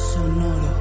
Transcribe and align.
Sonoro. 0.00 0.72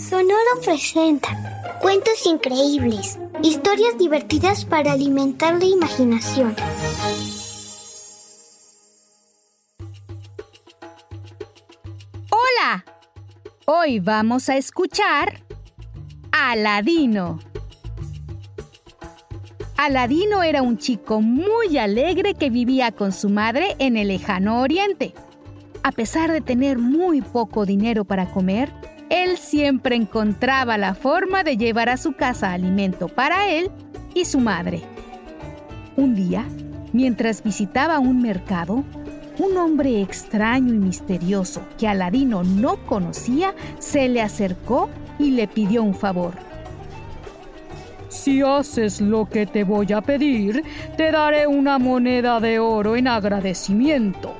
Sonoro 0.00 0.60
presenta 0.64 1.78
cuentos 1.80 2.26
increíbles, 2.26 3.18
historias 3.40 3.96
divertidas 3.96 4.64
para 4.64 4.92
alimentar 4.92 5.54
la 5.60 5.66
imaginación. 5.66 6.56
Hola, 12.30 12.84
hoy 13.66 14.00
vamos 14.00 14.48
a 14.48 14.56
escuchar 14.56 15.40
Aladino. 16.32 17.38
Aladino 19.76 20.42
era 20.42 20.62
un 20.62 20.78
chico 20.78 21.20
muy 21.20 21.78
alegre 21.78 22.34
que 22.34 22.50
vivía 22.50 22.90
con 22.90 23.12
su 23.12 23.28
madre 23.28 23.76
en 23.78 23.96
el 23.96 24.08
lejano 24.08 24.60
oriente. 24.60 25.14
A 25.84 25.92
pesar 25.92 26.32
de 26.32 26.40
tener 26.40 26.78
muy 26.78 27.20
poco 27.20 27.66
dinero 27.66 28.06
para 28.06 28.30
comer, 28.30 28.72
él 29.10 29.36
siempre 29.36 29.94
encontraba 29.94 30.78
la 30.78 30.94
forma 30.94 31.44
de 31.44 31.58
llevar 31.58 31.90
a 31.90 31.98
su 31.98 32.14
casa 32.14 32.54
alimento 32.54 33.08
para 33.08 33.50
él 33.50 33.70
y 34.14 34.24
su 34.24 34.40
madre. 34.40 34.80
Un 35.94 36.14
día, 36.14 36.46
mientras 36.94 37.42
visitaba 37.42 37.98
un 37.98 38.22
mercado, 38.22 38.82
un 39.38 39.58
hombre 39.58 40.00
extraño 40.00 40.72
y 40.72 40.78
misterioso 40.78 41.60
que 41.78 41.86
Aladino 41.86 42.44
no 42.44 42.78
conocía 42.86 43.54
se 43.78 44.08
le 44.08 44.22
acercó 44.22 44.88
y 45.18 45.32
le 45.32 45.48
pidió 45.48 45.82
un 45.82 45.94
favor. 45.94 46.32
Si 48.08 48.40
haces 48.40 49.02
lo 49.02 49.28
que 49.28 49.44
te 49.44 49.64
voy 49.64 49.92
a 49.92 50.00
pedir, 50.00 50.64
te 50.96 51.12
daré 51.12 51.46
una 51.46 51.78
moneda 51.78 52.40
de 52.40 52.58
oro 52.58 52.96
en 52.96 53.06
agradecimiento, 53.06 54.34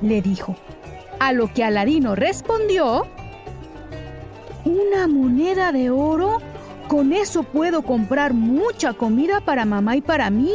le 0.00 0.22
dijo. 0.22 0.56
A 1.20 1.32
lo 1.32 1.52
que 1.52 1.64
Aladino 1.64 2.14
respondió, 2.14 3.06
¿Una 4.64 5.06
moneda 5.08 5.72
de 5.72 5.88
oro? 5.90 6.42
Con 6.88 7.12
eso 7.12 7.42
puedo 7.42 7.82
comprar 7.82 8.34
mucha 8.34 8.92
comida 8.92 9.40
para 9.40 9.64
mamá 9.64 9.96
y 9.96 10.00
para 10.00 10.28
mí. 10.30 10.52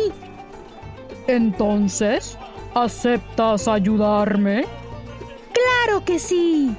Entonces, 1.27 2.37
¿aceptas 2.75 3.67
ayudarme? 3.67 4.65
Claro 5.51 6.05
que 6.05 6.19
sí. 6.19 6.75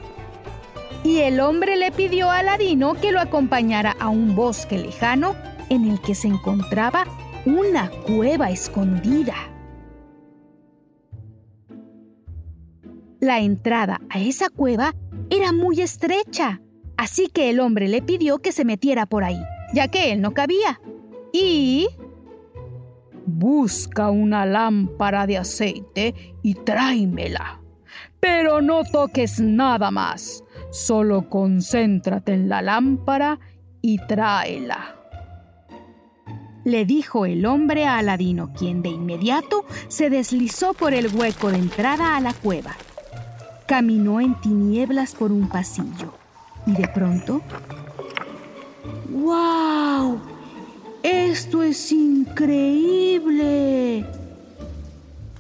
Y 1.03 1.19
el 1.20 1.41
hombre 1.41 1.77
le 1.77 1.91
pidió 1.92 2.31
a 2.31 2.39
Aladino 2.39 2.95
que 2.95 3.11
lo 3.11 3.20
acompañara 3.20 3.97
a 3.98 4.09
un 4.09 4.37
bosque 4.37 4.79
lejano 4.79 5.35
en 5.70 5.91
el 5.91 6.01
que 6.01 6.15
se 6.15 6.29
encontraba 6.29 7.05
una 7.47 7.91
cueva 8.07 8.51
escondida. 8.51 9.35
La 13.25 13.41
entrada 13.41 14.03
a 14.11 14.20
esa 14.20 14.50
cueva 14.50 14.94
era 15.30 15.50
muy 15.50 15.80
estrecha, 15.80 16.61
así 16.98 17.29
que 17.29 17.48
el 17.48 17.58
hombre 17.58 17.89
le 17.89 18.02
pidió 18.02 18.40
que 18.40 18.52
se 18.52 18.67
metiera 18.67 19.07
por 19.07 19.24
ahí, 19.24 19.42
ya 19.73 19.89
que 19.89 20.12
él 20.12 20.20
no 20.20 20.35
cabía. 20.35 20.79
Y... 21.33 21.89
Busca 23.24 24.11
una 24.11 24.45
lámpara 24.45 25.27
de 25.27 25.39
aceite 25.39 26.36
y 26.42 26.52
tráemela. 26.52 27.63
Pero 28.20 28.61
no 28.61 28.84
toques 28.84 29.40
nada 29.40 29.90
más, 29.90 30.45
solo 30.70 31.30
concéntrate 31.30 32.34
en 32.34 32.51
la 32.51 32.61
lámpara 32.61 33.40
y 33.80 33.96
tráela 34.07 34.96
le 36.64 36.86
dijo 36.86 37.27
el 37.27 37.45
hombre 37.45 37.84
a 37.84 37.98
Aladino, 37.98 38.55
quien 38.55 38.80
de 38.80 38.89
inmediato 38.89 39.67
se 39.89 40.08
deslizó 40.08 40.73
por 40.73 40.95
el 40.95 41.14
hueco 41.14 41.51
de 41.51 41.58
entrada 41.58 42.17
a 42.17 42.20
la 42.23 42.33
cueva. 42.33 42.74
Caminó 43.67 44.20
en 44.20 44.39
tinieblas 44.41 45.14
por 45.14 45.33
un 45.33 45.48
pasillo 45.48 46.13
y 46.67 46.73
de 46.73 46.86
pronto... 46.89 47.41
¡Wow! 49.11 50.20
¡Esto 51.02 51.63
es 51.63 51.91
increíble! 51.92 53.25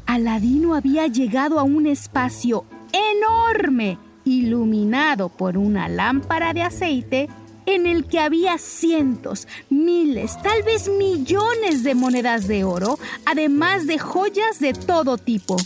Aladino 0.06 0.74
había 0.74 1.06
llegado 1.06 1.58
a 1.58 1.64
un 1.64 1.86
espacio 1.86 2.64
enorme, 2.92 3.98
iluminado 4.24 5.28
por 5.28 5.58
una 5.58 5.88
lámpara 5.88 6.54
de 6.54 6.62
aceite 6.62 7.28
en 7.66 7.86
el 7.86 8.06
que 8.06 8.20
había 8.20 8.58
cientos, 8.58 9.48
miles, 9.70 10.40
tal 10.42 10.62
vez 10.62 10.88
millones 10.88 11.82
de 11.82 11.94
monedas 11.94 12.46
de 12.46 12.64
oro, 12.64 12.98
además 13.24 13.86
de 13.86 13.98
joyas 13.98 14.60
de 14.60 14.72
todo 14.72 15.18
tipo. 15.18 15.56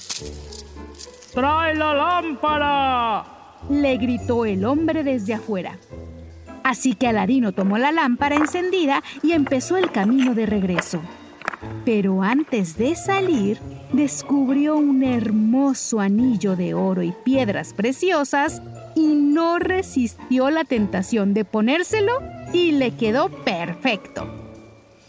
¡Trae 1.33 1.75
la 1.75 1.95
lámpara! 1.95 3.39
le 3.69 3.97
gritó 3.97 4.45
el 4.45 4.65
hombre 4.65 5.05
desde 5.05 5.35
afuera. 5.35 5.79
Así 6.63 6.95
que 6.95 7.09
Aladino 7.09 7.53
tomó 7.53 7.79
la 7.79 7.93
lámpara 7.93 8.37
encendida 8.37 9.03
y 9.23 9.33
empezó 9.33 9.77
el 9.77 9.91
camino 9.91 10.35
de 10.35 10.47
regreso. 10.47 11.01
Pero 11.85 12.23
antes 12.23 12.77
de 12.77 12.95
salir, 12.95 13.59
descubrió 13.93 14.77
un 14.77 15.03
hermoso 15.03 16.01
anillo 16.01 16.57
de 16.57 16.75
oro 16.75 17.03
y 17.03 17.13
piedras 17.25 17.73
preciosas 17.73 18.63
y 18.95 19.15
no 19.15 19.59
resistió 19.59 20.51
la 20.51 20.65
tentación 20.65 21.35
de 21.35 21.45
ponérselo 21.45 22.21
y 22.53 22.73
le 22.73 22.93
quedó 22.93 23.29
perfecto. 23.29 24.27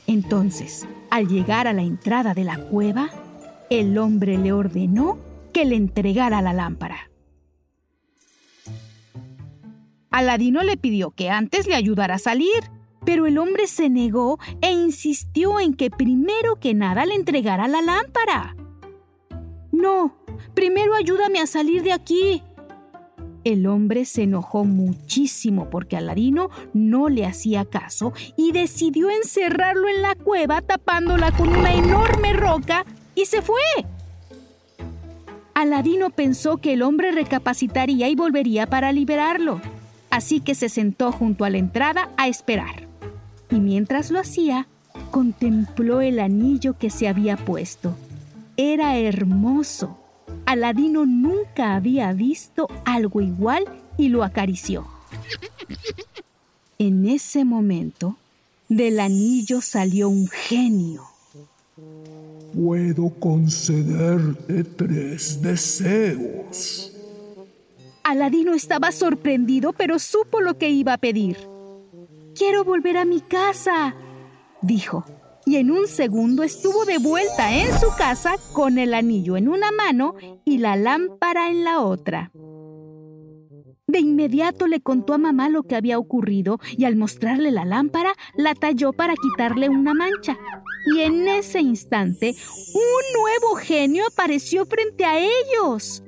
Entonces, 0.07 0.87
al 1.11 1.27
llegar 1.27 1.67
a 1.67 1.73
la 1.73 1.81
entrada 1.81 2.33
de 2.33 2.43
la 2.43 2.57
cueva, 2.57 3.09
el 3.69 3.97
hombre 3.97 4.37
le 4.37 4.51
ordenó 4.51 5.17
que 5.59 5.65
le 5.65 5.75
entregara 5.75 6.41
la 6.41 6.53
lámpara. 6.53 7.11
Aladino 10.09 10.63
le 10.63 10.77
pidió 10.77 11.11
que 11.11 11.29
antes 11.29 11.67
le 11.67 11.75
ayudara 11.75 12.15
a 12.15 12.19
salir, 12.19 12.71
pero 13.03 13.27
el 13.27 13.37
hombre 13.37 13.67
se 13.67 13.89
negó 13.89 14.39
e 14.61 14.71
insistió 14.71 15.59
en 15.59 15.73
que 15.73 15.91
primero 15.91 16.55
que 16.61 16.73
nada 16.73 17.05
le 17.05 17.15
entregara 17.15 17.67
la 17.67 17.81
lámpara. 17.81 18.55
No, 19.73 20.15
primero 20.53 20.95
ayúdame 20.95 21.41
a 21.41 21.45
salir 21.45 21.83
de 21.83 21.91
aquí, 21.91 22.41
el 23.43 23.67
hombre 23.67 24.05
se 24.05 24.23
enojó 24.23 24.63
muchísimo 24.63 25.69
porque 25.69 25.97
Aladino 25.97 26.51
no 26.73 27.09
le 27.09 27.25
hacía 27.25 27.65
caso 27.65 28.13
y 28.37 28.53
decidió 28.53 29.09
encerrarlo 29.09 29.89
en 29.89 30.03
la 30.03 30.15
cueva 30.15 30.61
tapándola 30.61 31.33
con 31.33 31.49
una 31.49 31.73
enorme 31.73 32.31
roca 32.31 32.85
y 33.13 33.25
se 33.25 33.41
fue. 33.41 33.98
Aladino 35.61 36.09
pensó 36.09 36.57
que 36.57 36.73
el 36.73 36.81
hombre 36.81 37.11
recapacitaría 37.11 38.09
y 38.09 38.15
volvería 38.15 38.67
para 38.67 38.91
liberarlo, 38.91 39.61
así 40.09 40.39
que 40.39 40.55
se 40.55 40.69
sentó 40.69 41.11
junto 41.11 41.45
a 41.45 41.49
la 41.49 41.57
entrada 41.57 42.09
a 42.17 42.27
esperar. 42.27 42.87
Y 43.49 43.59
mientras 43.59 44.11
lo 44.11 44.19
hacía, 44.19 44.67
contempló 45.11 46.01
el 46.01 46.19
anillo 46.19 46.77
que 46.77 46.89
se 46.89 47.07
había 47.07 47.37
puesto. 47.37 47.95
Era 48.57 48.97
hermoso 48.97 49.99
Aladino 50.45 51.05
nunca 51.05 51.75
había 51.75 52.11
visto 52.13 52.67
algo 52.83 53.21
igual 53.21 53.65
y 53.97 54.09
lo 54.09 54.23
acarició. 54.23 54.87
En 56.79 57.07
ese 57.07 57.45
momento, 57.45 58.17
del 58.67 58.99
anillo 58.99 59.61
salió 59.61 60.09
un 60.09 60.27
genio. 60.27 61.03
Puedo 62.53 63.09
concederte 63.19 64.63
tres 64.63 65.41
deseos. 65.41 66.91
Aladino 68.03 68.53
estaba 68.53 68.91
sorprendido, 68.91 69.73
pero 69.73 69.99
supo 69.99 70.41
lo 70.41 70.57
que 70.57 70.69
iba 70.69 70.93
a 70.93 70.97
pedir. 70.97 71.37
Quiero 72.35 72.63
volver 72.63 72.97
a 72.97 73.05
mi 73.05 73.21
casa, 73.21 73.95
dijo 74.61 75.05
y 75.49 75.55
en 75.55 75.71
un 75.71 75.87
segundo 75.87 76.43
estuvo 76.43 76.85
de 76.85 76.99
vuelta 76.99 77.51
en 77.51 77.71
su 77.79 77.87
casa 77.97 78.35
con 78.53 78.77
el 78.77 78.93
anillo 78.93 79.35
en 79.35 79.49
una 79.49 79.71
mano 79.71 80.13
y 80.45 80.59
la 80.59 80.75
lámpara 80.75 81.49
en 81.49 81.63
la 81.63 81.81
otra. 81.81 82.31
De 83.89 83.97
inmediato 83.97 84.67
le 84.67 84.81
contó 84.81 85.15
a 85.15 85.17
mamá 85.17 85.49
lo 85.49 85.63
que 85.63 85.75
había 85.75 85.97
ocurrido 85.97 86.59
y 86.77 86.85
al 86.85 86.95
mostrarle 86.95 87.49
la 87.49 87.65
lámpara 87.65 88.13
la 88.35 88.53
talló 88.53 88.93
para 88.93 89.15
quitarle 89.15 89.67
una 89.67 89.95
mancha. 89.95 90.37
Y 90.93 90.99
en 90.99 91.27
ese 91.27 91.59
instante 91.59 92.35
un 92.75 93.19
nuevo 93.19 93.55
genio 93.55 94.03
apareció 94.05 94.67
frente 94.67 95.05
a 95.05 95.17
ellos. 95.17 96.03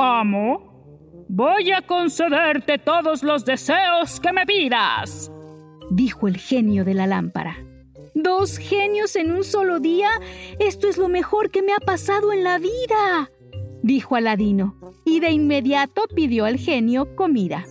Amo, 0.00 1.26
voy 1.28 1.70
a 1.70 1.86
concederte 1.86 2.78
todos 2.78 3.22
los 3.22 3.44
deseos 3.44 4.18
que 4.18 4.32
me 4.32 4.46
pidas, 4.46 5.30
dijo 5.90 6.26
el 6.26 6.38
genio 6.38 6.84
de 6.84 6.94
la 6.94 7.06
lámpara. 7.06 7.56
¿Dos 8.16 8.58
genios 8.58 9.14
en 9.14 9.30
un 9.30 9.44
solo 9.44 9.78
día? 9.78 10.10
Esto 10.58 10.88
es 10.88 10.98
lo 10.98 11.08
mejor 11.08 11.50
que 11.50 11.62
me 11.62 11.72
ha 11.72 11.78
pasado 11.78 12.32
en 12.32 12.42
la 12.42 12.58
vida, 12.58 13.30
dijo 13.84 14.16
Aladino, 14.16 14.74
y 15.04 15.20
de 15.20 15.30
inmediato 15.30 16.04
pidió 16.14 16.46
al 16.46 16.56
genio 16.56 17.14
comida. 17.14 17.66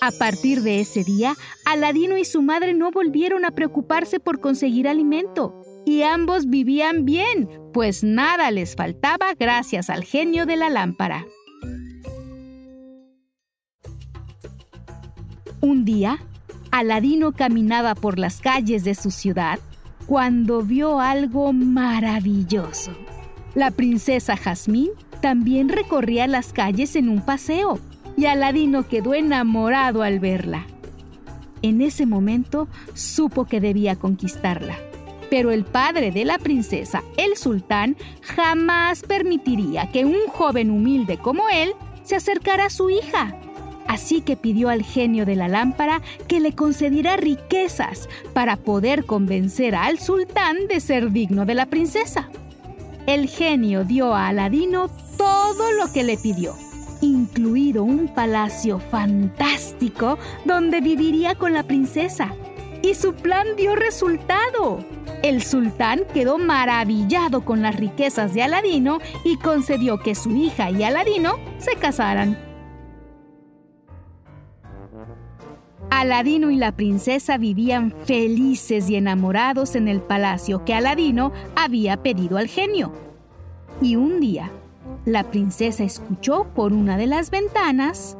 A 0.00 0.10
partir 0.10 0.62
de 0.62 0.80
ese 0.80 1.04
día, 1.04 1.36
Aladino 1.64 2.18
y 2.18 2.24
su 2.24 2.42
madre 2.42 2.74
no 2.74 2.90
volvieron 2.90 3.44
a 3.44 3.52
preocuparse 3.52 4.18
por 4.18 4.40
conseguir 4.40 4.88
alimento, 4.88 5.62
y 5.86 6.02
ambos 6.02 6.46
vivían 6.46 7.04
bien, 7.04 7.48
pues 7.72 8.02
nada 8.02 8.50
les 8.50 8.74
faltaba 8.74 9.34
gracias 9.38 9.90
al 9.90 10.02
genio 10.02 10.44
de 10.44 10.56
la 10.56 10.70
lámpara. 10.70 11.24
Un 15.60 15.84
día, 15.84 16.18
Aladino 16.72 17.30
caminaba 17.30 17.94
por 17.94 18.18
las 18.18 18.40
calles 18.40 18.82
de 18.82 18.96
su 18.96 19.12
ciudad 19.12 19.60
cuando 20.06 20.62
vio 20.62 20.98
algo 20.98 21.52
maravilloso. 21.52 22.90
La 23.54 23.70
princesa 23.70 24.36
Jazmín 24.36 24.90
también 25.22 25.70
recorría 25.70 26.26
las 26.26 26.52
calles 26.52 26.94
en 26.96 27.08
un 27.08 27.22
paseo 27.22 27.78
y 28.18 28.26
Aladino 28.26 28.86
quedó 28.86 29.14
enamorado 29.14 30.02
al 30.02 30.20
verla. 30.20 30.66
En 31.62 31.80
ese 31.80 32.04
momento 32.04 32.68
supo 32.92 33.46
que 33.46 33.60
debía 33.60 33.96
conquistarla 33.96 34.76
pero 35.32 35.50
el 35.50 35.64
padre 35.64 36.10
de 36.10 36.26
la 36.26 36.36
princesa, 36.36 37.02
el 37.16 37.38
sultán, 37.38 37.96
jamás 38.20 39.00
permitiría 39.00 39.90
que 39.90 40.04
un 40.04 40.18
joven 40.28 40.70
humilde 40.70 41.16
como 41.16 41.48
él 41.48 41.72
se 42.02 42.16
acercara 42.16 42.66
a 42.66 42.70
su 42.70 42.90
hija. 42.90 43.34
Así 43.88 44.20
que 44.20 44.36
pidió 44.36 44.68
al 44.68 44.82
genio 44.82 45.24
de 45.24 45.34
la 45.34 45.48
lámpara 45.48 46.02
que 46.28 46.38
le 46.38 46.52
concediera 46.52 47.16
riquezas 47.16 48.10
para 48.34 48.58
poder 48.58 49.06
convencer 49.06 49.74
al 49.74 49.98
sultán 49.98 50.68
de 50.68 50.80
ser 50.80 51.12
digno 51.12 51.46
de 51.46 51.54
la 51.54 51.64
princesa. 51.64 52.28
El 53.06 53.26
genio 53.26 53.84
dio 53.84 54.14
a 54.14 54.28
Aladino 54.28 54.90
todo 55.22 55.70
lo 55.70 55.92
que 55.92 56.02
le 56.02 56.16
pidió, 56.16 56.56
incluido 57.00 57.84
un 57.84 58.08
palacio 58.08 58.80
fantástico 58.80 60.18
donde 60.44 60.80
viviría 60.80 61.36
con 61.36 61.52
la 61.52 61.62
princesa. 61.62 62.34
Y 62.82 62.94
su 62.94 63.14
plan 63.14 63.46
dio 63.56 63.76
resultado. 63.76 64.84
El 65.22 65.40
sultán 65.40 66.00
quedó 66.12 66.38
maravillado 66.38 67.44
con 67.44 67.62
las 67.62 67.76
riquezas 67.76 68.34
de 68.34 68.42
Aladino 68.42 68.98
y 69.24 69.36
concedió 69.36 70.00
que 70.00 70.16
su 70.16 70.30
hija 70.30 70.72
y 70.72 70.82
Aladino 70.82 71.36
se 71.58 71.76
casaran. 71.76 72.36
Aladino 75.90 76.50
y 76.50 76.56
la 76.56 76.72
princesa 76.72 77.38
vivían 77.38 77.94
felices 78.06 78.90
y 78.90 78.96
enamorados 78.96 79.76
en 79.76 79.86
el 79.86 80.00
palacio 80.00 80.64
que 80.64 80.74
Aladino 80.74 81.30
había 81.54 82.02
pedido 82.02 82.38
al 82.38 82.48
genio. 82.48 82.92
Y 83.80 83.94
un 83.94 84.18
día, 84.18 84.50
la 85.04 85.24
princesa 85.24 85.84
escuchó 85.84 86.44
por 86.54 86.72
una 86.72 86.96
de 86.96 87.06
las 87.06 87.30
ventanas 87.30 88.16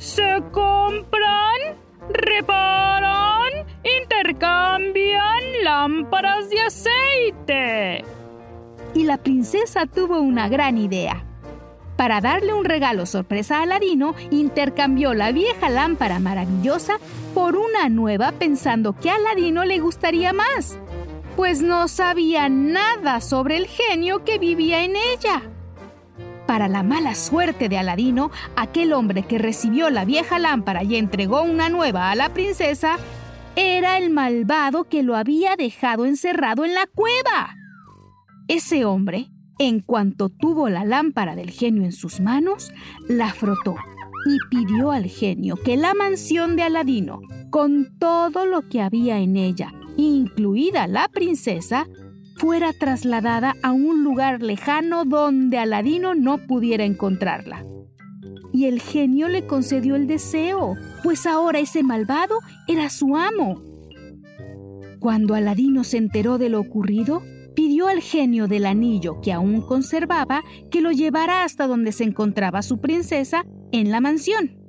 ¿Se 0.00 0.42
compran? 0.50 1.76
¿Reparan? 2.08 3.66
¿Intercambian 4.02 5.42
lámparas 5.62 6.48
de 6.48 6.60
aceite? 6.60 8.04
Y 8.94 9.04
la 9.04 9.18
princesa 9.18 9.84
tuvo 9.84 10.18
una 10.18 10.48
gran 10.48 10.78
idea. 10.78 11.22
Para 11.96 12.22
darle 12.22 12.54
un 12.54 12.64
regalo 12.64 13.04
sorpresa 13.04 13.58
a 13.58 13.64
Aladino, 13.64 14.14
intercambió 14.30 15.12
la 15.12 15.32
vieja 15.32 15.68
lámpara 15.68 16.18
maravillosa 16.18 16.94
por 17.34 17.56
una 17.56 17.90
nueva 17.90 18.32
pensando 18.32 18.94
que 18.94 19.10
a 19.10 19.16
Aladino 19.16 19.66
le 19.66 19.80
gustaría 19.80 20.32
más, 20.32 20.78
pues 21.40 21.62
no 21.62 21.88
sabía 21.88 22.50
nada 22.50 23.22
sobre 23.22 23.56
el 23.56 23.66
genio 23.66 24.26
que 24.26 24.38
vivía 24.38 24.84
en 24.84 24.92
ella. 24.94 25.40
Para 26.46 26.68
la 26.68 26.82
mala 26.82 27.14
suerte 27.14 27.70
de 27.70 27.78
Aladino, 27.78 28.30
aquel 28.56 28.92
hombre 28.92 29.22
que 29.22 29.38
recibió 29.38 29.88
la 29.88 30.04
vieja 30.04 30.38
lámpara 30.38 30.84
y 30.84 30.96
entregó 30.96 31.40
una 31.40 31.70
nueva 31.70 32.10
a 32.10 32.14
la 32.14 32.34
princesa, 32.34 32.98
era 33.56 33.96
el 33.96 34.10
malvado 34.10 34.84
que 34.84 35.02
lo 35.02 35.16
había 35.16 35.56
dejado 35.56 36.04
encerrado 36.04 36.66
en 36.66 36.74
la 36.74 36.86
cueva. 36.86 37.56
Ese 38.46 38.84
hombre, 38.84 39.30
en 39.58 39.80
cuanto 39.80 40.28
tuvo 40.28 40.68
la 40.68 40.84
lámpara 40.84 41.36
del 41.36 41.52
genio 41.52 41.84
en 41.84 41.92
sus 41.92 42.20
manos, 42.20 42.70
la 43.08 43.32
frotó 43.32 43.76
y 44.26 44.36
pidió 44.50 44.90
al 44.90 45.06
genio 45.06 45.56
que 45.56 45.78
la 45.78 45.94
mansión 45.94 46.54
de 46.56 46.64
Aladino, 46.64 47.22
con 47.48 47.98
todo 47.98 48.44
lo 48.44 48.68
que 48.68 48.82
había 48.82 49.20
en 49.20 49.36
ella, 49.36 49.72
incluida 49.96 50.86
la 50.86 51.08
princesa, 51.08 51.86
fuera 52.36 52.72
trasladada 52.72 53.54
a 53.62 53.72
un 53.72 54.02
lugar 54.02 54.42
lejano 54.42 55.04
donde 55.04 55.58
Aladino 55.58 56.14
no 56.14 56.38
pudiera 56.46 56.84
encontrarla. 56.84 57.64
Y 58.52 58.64
el 58.64 58.80
genio 58.80 59.28
le 59.28 59.46
concedió 59.46 59.94
el 59.94 60.06
deseo, 60.06 60.74
pues 61.04 61.26
ahora 61.26 61.58
ese 61.58 61.82
malvado 61.82 62.38
era 62.66 62.88
su 62.88 63.16
amo. 63.16 63.62
Cuando 64.98 65.34
Aladino 65.34 65.84
se 65.84 65.98
enteró 65.98 66.38
de 66.38 66.48
lo 66.48 66.60
ocurrido, 66.60 67.22
pidió 67.54 67.88
al 67.88 68.00
genio 68.00 68.48
del 68.48 68.66
anillo 68.66 69.20
que 69.20 69.32
aún 69.32 69.60
conservaba 69.60 70.42
que 70.70 70.80
lo 70.80 70.92
llevara 70.92 71.44
hasta 71.44 71.66
donde 71.66 71.92
se 71.92 72.04
encontraba 72.04 72.62
su 72.62 72.80
princesa 72.80 73.44
en 73.72 73.90
la 73.90 74.00
mansión. 74.00 74.59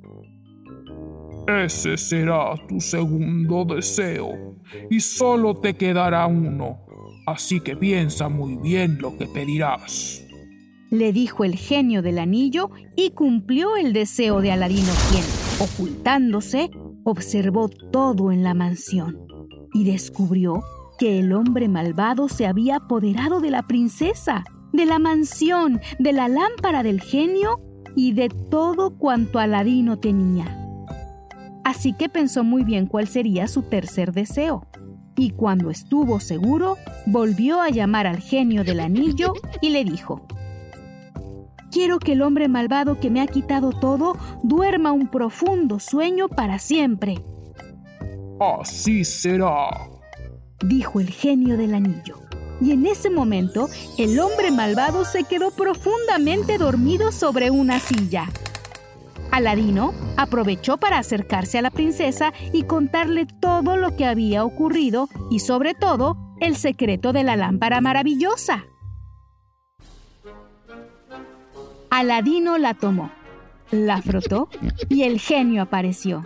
Ese 1.60 1.96
será 1.96 2.54
tu 2.68 2.80
segundo 2.80 3.64
deseo, 3.64 4.56
y 4.90 5.00
solo 5.00 5.54
te 5.54 5.74
quedará 5.74 6.26
uno 6.26 6.82
así 7.26 7.60
que 7.60 7.76
piensa 7.76 8.28
muy 8.28 8.56
bien 8.56 8.98
lo 9.00 9.16
que 9.16 9.26
pedirás. 9.26 10.24
Le 10.90 11.12
dijo 11.12 11.44
el 11.44 11.56
genio 11.56 12.02
del 12.02 12.18
anillo 12.18 12.70
y 12.96 13.10
cumplió 13.10 13.76
el 13.76 13.92
deseo 13.92 14.40
de 14.40 14.52
Aladino, 14.52 14.92
quien, 15.10 15.24
ocultándose, 15.60 16.70
observó 17.04 17.68
todo 17.68 18.30
en 18.30 18.44
la 18.44 18.54
mansión 18.54 19.26
y 19.72 19.84
descubrió 19.84 20.62
que 20.98 21.18
el 21.18 21.32
hombre 21.32 21.68
malvado 21.68 22.28
se 22.28 22.46
había 22.46 22.76
apoderado 22.76 23.40
de 23.40 23.50
la 23.50 23.62
princesa, 23.62 24.44
de 24.72 24.84
la 24.84 24.98
mansión, 24.98 25.80
de 25.98 26.12
la 26.12 26.28
lámpara 26.28 26.82
del 26.82 27.00
genio 27.00 27.60
y 27.96 28.12
de 28.12 28.28
todo 28.28 28.98
cuanto 28.98 29.38
Aladino 29.38 29.98
tenía. 29.98 30.61
Así 31.72 31.94
que 31.94 32.10
pensó 32.10 32.44
muy 32.44 32.64
bien 32.64 32.86
cuál 32.86 33.08
sería 33.08 33.48
su 33.48 33.62
tercer 33.62 34.12
deseo 34.12 34.66
y 35.16 35.30
cuando 35.30 35.70
estuvo 35.70 36.20
seguro, 36.20 36.76
volvió 37.06 37.62
a 37.62 37.70
llamar 37.70 38.06
al 38.06 38.20
genio 38.20 38.62
del 38.62 38.78
anillo 38.78 39.32
y 39.62 39.70
le 39.70 39.82
dijo, 39.82 40.26
Quiero 41.70 41.98
que 41.98 42.12
el 42.12 42.20
hombre 42.20 42.46
malvado 42.48 43.00
que 43.00 43.08
me 43.08 43.22
ha 43.22 43.26
quitado 43.26 43.70
todo 43.70 44.18
duerma 44.42 44.92
un 44.92 45.08
profundo 45.08 45.80
sueño 45.80 46.28
para 46.28 46.58
siempre. 46.58 47.24
Así 48.38 49.02
será, 49.02 49.70
dijo 50.62 51.00
el 51.00 51.08
genio 51.08 51.56
del 51.56 51.72
anillo. 51.72 52.20
Y 52.60 52.72
en 52.72 52.84
ese 52.84 53.08
momento, 53.08 53.70
el 53.96 54.20
hombre 54.20 54.50
malvado 54.50 55.06
se 55.06 55.24
quedó 55.24 55.50
profundamente 55.52 56.58
dormido 56.58 57.12
sobre 57.12 57.50
una 57.50 57.80
silla. 57.80 58.28
Aladino 59.32 59.94
aprovechó 60.18 60.76
para 60.76 60.98
acercarse 60.98 61.58
a 61.58 61.62
la 61.62 61.70
princesa 61.70 62.34
y 62.52 62.64
contarle 62.64 63.26
todo 63.26 63.78
lo 63.78 63.96
que 63.96 64.04
había 64.04 64.44
ocurrido 64.44 65.08
y 65.30 65.38
sobre 65.38 65.72
todo 65.72 66.18
el 66.38 66.54
secreto 66.54 67.14
de 67.14 67.24
la 67.24 67.34
lámpara 67.34 67.80
maravillosa. 67.80 68.66
Aladino 71.88 72.58
la 72.58 72.74
tomó, 72.74 73.10
la 73.70 74.02
frotó 74.02 74.50
y 74.90 75.04
el 75.04 75.18
genio 75.18 75.62
apareció. 75.62 76.24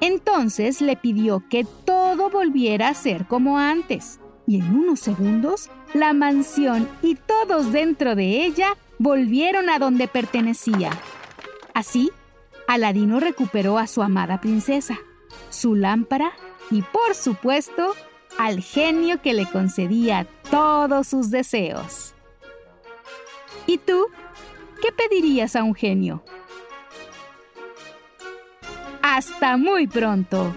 Entonces 0.00 0.80
le 0.80 0.96
pidió 0.96 1.42
que 1.48 1.66
todo 1.84 2.30
volviera 2.30 2.88
a 2.88 2.94
ser 2.94 3.26
como 3.26 3.58
antes 3.58 4.20
y 4.46 4.60
en 4.60 4.76
unos 4.76 5.00
segundos 5.00 5.70
la 5.92 6.12
mansión 6.12 6.88
y 7.02 7.16
todos 7.16 7.72
dentro 7.72 8.14
de 8.14 8.44
ella 8.44 8.76
volvieron 9.00 9.70
a 9.70 9.80
donde 9.80 10.06
pertenecía. 10.06 10.90
Así, 11.74 12.12
Aladino 12.66 13.20
recuperó 13.20 13.78
a 13.78 13.86
su 13.86 14.02
amada 14.02 14.40
princesa, 14.40 14.98
su 15.50 15.74
lámpara 15.74 16.32
y, 16.70 16.82
por 16.82 17.14
supuesto, 17.14 17.94
al 18.38 18.60
genio 18.60 19.20
que 19.22 19.32
le 19.34 19.46
concedía 19.46 20.26
todos 20.50 21.08
sus 21.08 21.30
deseos. 21.30 22.14
¿Y 23.66 23.78
tú? 23.78 24.06
¿qué 24.84 24.92
pedirías 24.92 25.56
a 25.56 25.62
un 25.62 25.74
genio? 25.74 26.22
Hasta 29.00 29.56
muy 29.56 29.86
pronto. 29.86 30.54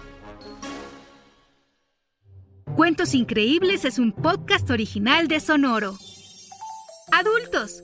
Cuentos 2.76 3.16
Increíbles 3.16 3.86
es 3.86 4.00
un 4.00 4.12
podcast 4.12 4.70
original 4.70 5.30
de 5.30 5.40
Sonoro. 5.40 5.96
Adultos, 7.14 7.84